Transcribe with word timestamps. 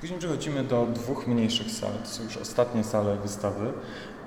Później 0.00 0.18
przechodzimy 0.18 0.64
do 0.64 0.86
dwóch 0.86 1.26
mniejszych 1.26 1.70
sal, 1.70 1.90
to 2.04 2.08
są 2.08 2.22
już 2.22 2.36
ostatnie 2.36 2.84
sale 2.84 3.16
wystawy. 3.16 3.72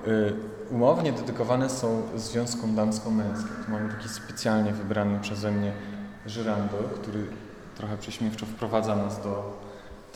Y, 0.06 0.32
Umownie 0.70 1.12
dedykowane 1.12 1.70
są 1.70 2.02
związkom 2.16 2.74
damsko-męskim. 2.74 3.48
Tu 3.66 3.70
mamy 3.70 3.88
taki 3.92 4.08
specjalnie 4.08 4.72
wybrany 4.72 5.18
przeze 5.20 5.50
mnie 5.50 5.72
żyrandol, 6.26 6.82
który 6.94 7.26
trochę 7.76 7.96
prześmiewczo 7.96 8.46
wprowadza 8.46 8.96
nas 8.96 9.22
do 9.22 9.58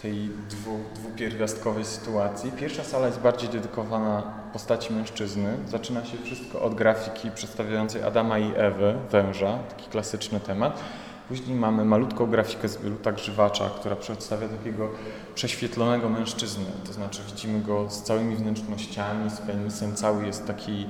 tej 0.03 0.31
dwu, 0.51 0.79
dwupierwiastkowej 0.95 1.85
sytuacji. 1.85 2.53
Pierwsza 2.53 2.85
sala 2.85 3.07
jest 3.07 3.21
bardziej 3.21 3.49
dedykowana 3.49 4.23
postaci 4.53 4.93
mężczyzny. 4.93 5.57
Zaczyna 5.69 6.05
się 6.05 6.19
wszystko 6.25 6.63
od 6.63 6.75
grafiki 6.75 7.31
przedstawiającej 7.31 8.03
Adama 8.03 8.39
i 8.39 8.53
Ewę, 8.57 8.99
węża, 9.11 9.59
taki 9.59 9.91
klasyczny 9.91 10.41
temat. 10.41 10.81
Później 11.29 11.57
mamy 11.57 11.85
malutką 11.85 12.27
grafikę 12.27 12.69
z 12.69 12.77
Bieluta 12.77 13.13
Grzywacza, 13.13 13.71
która 13.71 13.97
przedstawia 13.97 14.49
takiego 14.49 14.89
prześwietlonego 15.35 16.09
mężczyznę. 16.09 16.65
To 16.87 16.93
znaczy 16.93 17.23
widzimy 17.27 17.61
go 17.61 17.91
z 17.91 18.03
całymi 18.03 18.37
wnętrznościami, 18.37 19.31
z 19.31 19.39
penisem, 19.39 19.95
cały 19.95 20.27
jest 20.27 20.47
taki 20.47 20.87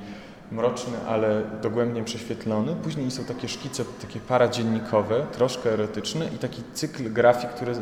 mroczny, 0.53 0.93
ale 1.09 1.43
dogłębnie 1.63 2.05
prześwietlony. 2.05 2.77
Później 2.83 3.11
są 3.11 3.25
takie 3.25 3.49
szkice, 3.49 3.85
takie 4.01 4.21
paradziennikowe, 4.21 5.27
troszkę 5.33 5.73
erotyczne 5.73 6.29
i 6.35 6.39
taki 6.39 6.63
cykl 6.75 7.13
grafik, 7.13 7.51
który 7.51 7.73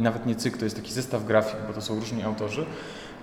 nawet 0.00 0.26
nie 0.26 0.36
cykl, 0.36 0.58
to 0.58 0.64
jest 0.64 0.76
taki 0.76 0.92
zestaw 0.92 1.24
grafik, 1.24 1.56
bo 1.68 1.72
to 1.72 1.80
są 1.80 1.94
różni 1.94 2.22
autorzy, 2.22 2.66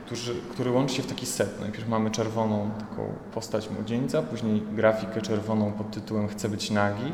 którzy, 0.05 0.35
który 0.51 0.71
łączy 0.71 0.95
się 0.95 1.03
w 1.03 1.07
taki 1.07 1.25
set. 1.25 1.59
Najpierw 1.61 1.87
mamy 1.87 2.11
czerwoną 2.11 2.71
taką 2.79 3.13
postać 3.33 3.69
młodzieńca, 3.69 4.21
później 4.21 4.61
grafikę 4.61 5.21
czerwoną 5.21 5.71
pod 5.71 5.91
tytułem 5.91 6.27
Chcę 6.27 6.49
być 6.49 6.71
nagi. 6.71 7.11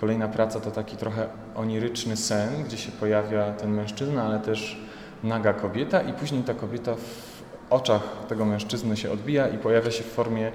Kolejna 0.00 0.28
praca 0.28 0.60
to 0.60 0.70
taki 0.70 0.96
trochę 0.96 1.28
oniryczny 1.56 2.16
sen, 2.16 2.64
gdzie 2.64 2.78
się 2.78 2.92
pojawia 2.92 3.52
ten 3.52 3.70
mężczyzna, 3.70 4.22
ale 4.22 4.38
też 4.38 4.80
naga 5.24 5.52
kobieta 5.52 6.02
i 6.02 6.12
później 6.12 6.42
ta 6.42 6.54
kobieta 6.54 6.94
w 6.94 7.42
oczach 7.70 8.02
tego 8.28 8.44
mężczyzny 8.44 8.96
się 8.96 9.10
odbija 9.10 9.48
i 9.48 9.58
pojawia 9.58 9.90
się 9.90 10.04
w 10.04 10.12
formie 10.12 10.52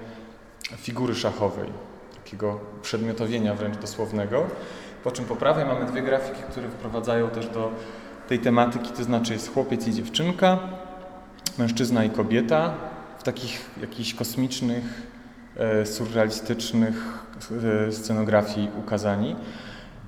figury 0.78 1.16
szachowej, 1.16 1.70
takiego 2.16 2.60
przedmiotowienia 2.82 3.56
wręcz 3.56 3.78
dosłownego. 3.78 4.44
Po 5.04 5.12
czym 5.12 5.26
po 5.26 5.36
prawej 5.36 5.66
mamy 5.66 5.86
dwie 5.86 6.02
grafiki, 6.02 6.42
które 6.52 6.70
wprowadzają 6.70 7.30
też 7.30 7.48
do 7.48 7.72
tej 8.28 8.40
tematyki, 8.40 8.92
to 8.92 9.04
znaczy 9.04 9.34
jest 9.34 9.54
chłopiec 9.54 9.88
i 9.88 9.94
dziewczynka, 9.94 10.60
mężczyzna 11.58 12.04
i 12.04 12.10
kobieta 12.10 12.74
w 13.20 13.24
takich 13.24 13.70
jakichś 13.82 14.14
kosmicznych, 14.14 14.84
e, 15.58 15.86
surrealistycznych 15.86 17.25
scenografii 17.92 18.70
ukazani. 18.80 19.36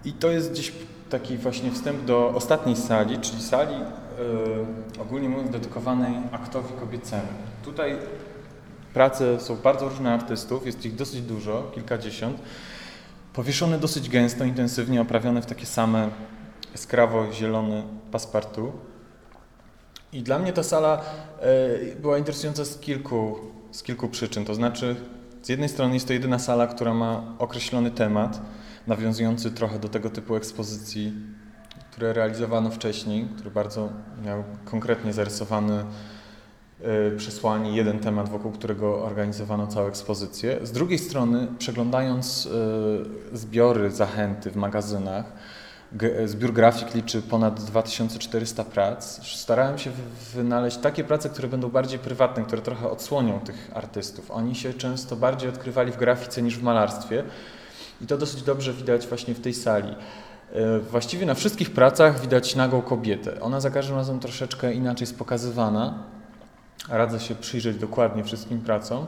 I 0.05 0.13
to 0.13 0.31
jest 0.31 0.51
gdzieś 0.51 0.71
taki 1.09 1.37
właśnie 1.37 1.71
wstęp 1.71 2.05
do 2.05 2.29
ostatniej 2.35 2.75
sali, 2.75 3.19
czyli 3.19 3.41
sali 3.41 3.75
e, 3.75 5.01
ogólnie 5.01 5.29
mówiąc 5.29 5.51
dedykowanej 5.51 6.13
aktowi 6.31 6.73
kobiecemu. 6.79 7.27
Tutaj 7.65 7.97
prace 8.93 9.39
są 9.39 9.55
bardzo 9.55 9.89
różne 9.89 10.13
artystów, 10.13 10.65
jest 10.65 10.85
ich 10.85 10.95
dosyć 10.95 11.21
dużo, 11.21 11.71
kilkadziesiąt, 11.75 12.41
powieszone 13.33 13.79
dosyć 13.79 14.09
gęsto, 14.09 14.43
intensywnie, 14.43 15.01
oprawione 15.01 15.41
w 15.41 15.45
takie 15.45 15.65
same 15.65 16.09
skrawo-zielone 16.75 17.83
paspartu. 18.11 18.71
I 20.13 20.23
dla 20.23 20.39
mnie 20.39 20.53
ta 20.53 20.63
sala 20.63 21.01
e, 21.39 21.95
była 21.95 22.17
interesująca 22.17 22.65
z 22.65 22.79
kilku, 22.79 23.39
z 23.71 23.83
kilku 23.83 24.07
przyczyn. 24.07 24.45
To 24.45 24.55
znaczy, 24.55 24.95
z 25.47 25.49
jednej 25.49 25.69
strony 25.69 25.93
jest 25.93 26.07
to 26.07 26.13
jedyna 26.13 26.39
sala, 26.39 26.67
która 26.67 26.93
ma 26.93 27.23
określony 27.39 27.91
temat, 27.91 28.41
nawiązujący 28.87 29.51
trochę 29.51 29.79
do 29.79 29.89
tego 29.89 30.09
typu 30.09 30.35
ekspozycji, 30.35 31.13
które 31.91 32.13
realizowano 32.13 32.69
wcześniej, 32.69 33.27
który 33.35 33.51
bardzo 33.51 33.89
miał 34.25 34.43
konkretnie 34.65 35.13
zarysowany 35.13 35.83
e, 36.81 37.11
przesłanie, 37.17 37.75
jeden 37.75 37.99
temat, 37.99 38.29
wokół 38.29 38.51
którego 38.51 39.03
organizowano 39.03 39.67
całą 39.67 39.87
ekspozycję. 39.87 40.59
Z 40.63 40.71
drugiej 40.71 40.99
strony, 40.99 41.47
przeglądając 41.59 42.49
e, 43.33 43.37
zbiory 43.37 43.91
zachęty 43.91 44.51
w 44.51 44.55
magazynach, 44.55 45.25
Zbiór 46.25 46.53
grafik 46.53 46.95
liczy 46.95 47.21
ponad 47.21 47.63
2400 47.63 48.63
prac. 48.63 49.27
Starałem 49.37 49.77
się 49.77 49.91
wynaleźć 50.33 50.77
takie 50.77 51.03
prace, 51.03 51.29
które 51.29 51.47
będą 51.47 51.69
bardziej 51.69 51.99
prywatne, 51.99 52.43
które 52.43 52.61
trochę 52.61 52.89
odsłonią 52.89 53.39
tych 53.39 53.71
artystów. 53.73 54.31
Oni 54.31 54.55
się 54.55 54.73
często 54.73 55.15
bardziej 55.15 55.49
odkrywali 55.49 55.91
w 55.91 55.97
grafice 55.97 56.41
niż 56.41 56.57
w 56.57 56.63
malarstwie 56.63 57.23
i 58.01 58.07
to 58.07 58.17
dosyć 58.17 58.41
dobrze 58.43 58.73
widać 58.73 59.07
właśnie 59.07 59.33
w 59.33 59.39
tej 59.39 59.53
sali. 59.53 59.95
E, 60.53 60.79
właściwie 60.79 61.25
na 61.25 61.33
wszystkich 61.33 61.71
pracach 61.71 62.21
widać 62.21 62.55
nagą 62.55 62.81
kobietę. 62.81 63.41
Ona 63.41 63.59
za 63.59 63.69
każdym 63.69 63.95
razem 63.95 64.19
troszeczkę 64.19 64.73
inaczej 64.73 65.03
jest 65.03 65.17
pokazywana. 65.17 66.03
Radzę 66.89 67.19
się 67.19 67.35
przyjrzeć 67.35 67.77
dokładnie 67.77 68.23
wszystkim 68.23 68.61
pracom. 68.61 69.05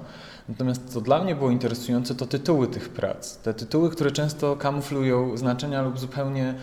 Natomiast 0.49 0.93
co 0.93 1.01
dla 1.01 1.23
mnie 1.23 1.35
było 1.35 1.51
interesujące, 1.51 2.15
to 2.15 2.25
tytuły 2.25 2.67
tych 2.67 2.89
prac. 2.89 3.37
Te 3.37 3.53
tytuły, 3.53 3.89
które 3.89 4.11
często 4.11 4.55
kamuflują 4.55 5.37
znaczenia 5.37 5.81
lub 5.81 5.99
zupełnie 5.99 6.55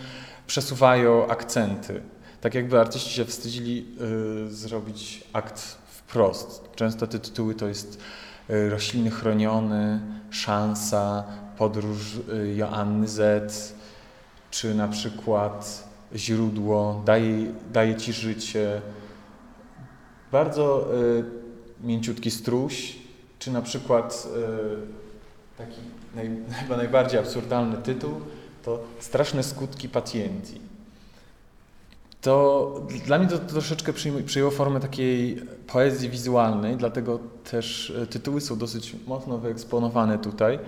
przesuwają 0.47 1.27
akcenty. 1.27 2.01
Tak 2.41 2.55
jakby 2.55 2.79
artyści 2.79 3.09
się 3.09 3.25
wstydzili 3.25 3.85
y, 4.47 4.53
zrobić 4.53 5.23
akt 5.33 5.77
wprost. 5.87 6.69
Często 6.75 7.07
te 7.07 7.19
tytuły 7.19 7.55
to 7.55 7.67
jest 7.67 7.99
y, 8.49 8.69
Rośliny 8.69 9.11
chroniony, 9.11 9.99
Szansa, 10.29 11.23
Podróż 11.57 12.15
y, 12.15 12.55
Joanny 12.55 13.07
Z, 13.07 13.73
czy 14.51 14.75
na 14.75 14.87
przykład 14.87 15.87
Źródło, 16.15 17.01
Daje, 17.05 17.53
daje 17.73 17.95
Ci 17.95 18.13
życie. 18.13 18.81
Bardzo 20.31 20.87
y, 20.95 21.23
mięciutki 21.87 22.31
struś, 22.31 22.95
czy 23.39 23.51
na 23.51 23.61
przykład 23.61 24.27
e, 24.35 25.57
taki 25.57 25.81
naj, 26.15 26.29
chyba 26.61 26.77
najbardziej 26.77 27.19
absurdalny 27.19 27.77
tytuł 27.77 28.11
to 28.67 28.79
Straszne 28.99 29.43
skutki 29.43 29.89
pacjenci. 29.89 30.61
To 32.21 32.81
dla 33.05 33.19
mnie 33.19 33.27
to, 33.27 33.37
troszeczkę 33.37 33.93
przyjęło 34.25 34.51
formę 34.51 34.79
takiej 34.79 35.41
poezji 35.67 36.09
wizualnej, 36.09 36.77
dlatego 36.77 37.19
też 37.51 37.89
e, 37.89 38.07
tytuły 38.07 38.41
są 38.41 38.57
dosyć 38.57 38.95
mocno 39.07 39.37
wyeksponowane 39.37 40.19
tutaj. 40.19 40.59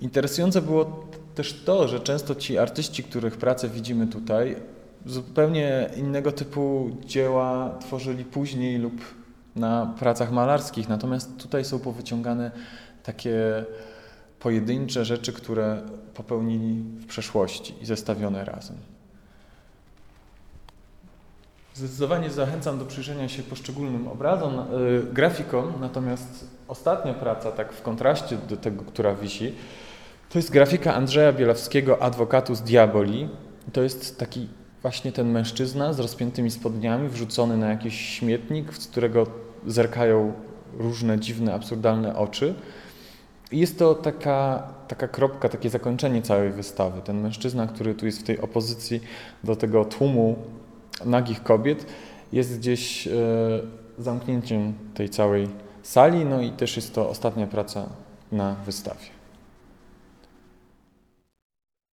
Interesujące 0.00 0.62
było 0.62 1.06
też 1.34 1.62
to, 1.64 1.88
że 1.88 2.00
często 2.00 2.34
ci 2.34 2.58
artyści, 2.58 3.04
których 3.04 3.36
pracę 3.36 3.68
widzimy 3.68 4.06
tutaj, 4.06 4.56
zupełnie 5.06 5.90
innego 5.96 6.32
typu 6.32 6.90
dzieła 7.04 7.78
tworzyli 7.80 8.24
później 8.24 8.78
lub 8.78 8.94
na 9.56 9.94
pracach 9.98 10.32
malarskich, 10.32 10.88
natomiast 10.88 11.36
tutaj 11.36 11.64
są 11.64 11.78
powyciągane 11.78 12.50
takie 13.02 13.64
pojedyncze 14.40 15.04
rzeczy, 15.04 15.32
które 15.32 15.82
popełnili 16.14 16.82
w 16.82 17.06
przeszłości 17.06 17.74
i 17.82 17.86
zestawione 17.86 18.44
razem. 18.44 18.76
Zdecydowanie 21.74 22.30
zachęcam 22.30 22.78
do 22.78 22.84
przyjrzenia 22.84 23.28
się 23.28 23.42
poszczególnym 23.42 24.08
obrazom, 24.08 24.64
yy, 24.72 25.02
grafikom, 25.12 25.72
natomiast 25.80 26.46
ostatnia 26.68 27.14
praca, 27.14 27.52
tak 27.52 27.72
w 27.72 27.82
kontraście 27.82 28.36
do 28.48 28.56
tego, 28.56 28.84
która 28.84 29.14
wisi, 29.14 29.52
to 30.28 30.38
jest 30.38 30.50
grafika 30.50 30.94
Andrzeja 30.94 31.32
Bielawskiego, 31.32 32.02
Advocatus 32.02 32.60
Diaboli. 32.60 33.28
To 33.72 33.82
jest 33.82 34.18
taki 34.18 34.48
właśnie 34.82 35.12
ten 35.12 35.30
mężczyzna 35.30 35.92
z 35.92 36.00
rozpiętymi 36.00 36.50
spodniami, 36.50 37.08
wrzucony 37.08 37.56
na 37.56 37.70
jakiś 37.70 38.00
śmietnik, 38.00 38.74
z 38.74 38.86
którego 38.86 39.26
zerkają 39.66 40.32
różne 40.78 41.18
dziwne, 41.18 41.54
absurdalne 41.54 42.16
oczy. 42.16 42.54
I 43.52 43.58
jest 43.58 43.78
to 43.78 43.94
taka, 43.94 44.68
taka 44.88 45.08
kropka, 45.08 45.48
takie 45.48 45.70
zakończenie 45.70 46.22
całej 46.22 46.52
wystawy. 46.52 47.00
Ten 47.02 47.20
mężczyzna, 47.20 47.66
który 47.66 47.94
tu 47.94 48.06
jest 48.06 48.20
w 48.20 48.22
tej 48.22 48.40
opozycji 48.40 49.00
do 49.44 49.56
tego 49.56 49.84
tłumu 49.84 50.36
nagich 51.04 51.42
kobiet, 51.42 51.86
jest 52.32 52.58
gdzieś 52.58 53.06
e, 53.06 53.10
zamknięciem 53.98 54.74
tej 54.94 55.08
całej 55.08 55.48
sali, 55.82 56.24
no 56.24 56.40
i 56.40 56.50
też 56.50 56.76
jest 56.76 56.94
to 56.94 57.08
ostatnia 57.08 57.46
praca 57.46 57.86
na 58.32 58.54
wystawie. 58.54 59.17